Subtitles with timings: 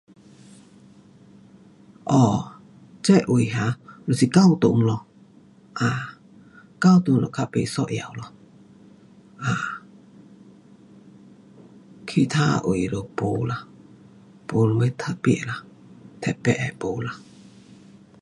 [2.11, 2.13] 哦，
[3.05, 3.73] 这位 um
[4.07, 5.05] 就是教堂咯，
[5.73, 6.17] 啊，
[6.79, 8.23] 教堂就较不一样咯，
[9.37, 9.83] 啊，
[12.07, 13.67] 其他位就没啦，
[14.51, 15.53] 没什么特别的，
[16.19, 17.13] 特别的，没啦